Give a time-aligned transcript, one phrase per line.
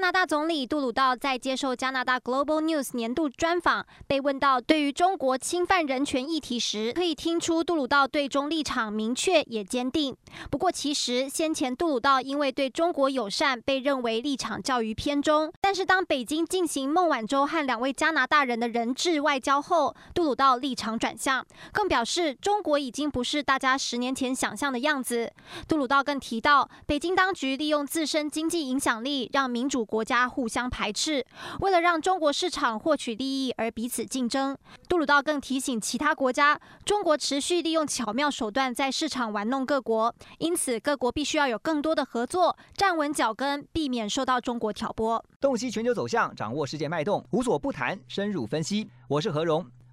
[0.00, 10.16] 加拿大总理杜鲁道在接受加拿大 Global News 年度专访，被问到对于中国侵犯人权议题时，可以听出杜鲁道对中立场明确也坚定。
[10.50, 15.52] 不过，其实先前杜鲁道因为对中国友善，被认为立场较于偏中。
[15.60, 21.44] 但是当北京进行孟晚舟和两位加拿大人的人质外交后，杜鲁道立场转向，
[21.74, 25.30] 更表示中国已经不是大家十年前想象的样子。
[25.68, 29.86] 杜鲁道更提到，北京当局利用自身经济影响力，让民主。
[29.90, 31.26] 国家互相排斥，
[31.58, 34.56] 为了让中国市场获取利益而彼此竞争。
[34.88, 45.22] 杜鲁道更提醒其他国家，中国持续利用巧妙手段在市场玩弄各国，因此各国必须要有更多的合作，站稳脚跟，避免受到中国挑拨。
[45.40, 48.88] 洞悉全球走向，掌握世界脉动，无所不谈，深入分析。
[49.08, 49.66] 我是何荣。